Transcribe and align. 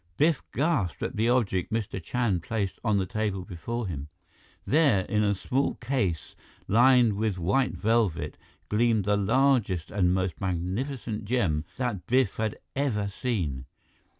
Biff 0.17 0.41
gasped 0.51 1.03
at 1.03 1.15
the 1.15 1.29
object 1.29 1.71
Mr. 1.71 2.01
Chand 2.01 2.41
placed 2.41 2.79
on 2.83 2.97
the 2.97 3.05
table 3.05 3.45
before 3.45 3.85
him. 3.85 4.07
There, 4.65 5.01
in 5.01 5.21
a 5.23 5.35
small 5.35 5.75
case 5.75 6.35
lined 6.67 7.13
with 7.13 7.37
white 7.37 7.73
velvet, 7.75 8.35
gleamed 8.67 9.05
the 9.05 9.15
largest 9.15 9.91
and 9.91 10.11
most 10.11 10.41
magnificent 10.41 11.25
gem 11.25 11.65
that 11.77 12.07
Biff 12.07 12.37
had 12.37 12.57
ever 12.75 13.09
seen. 13.09 13.65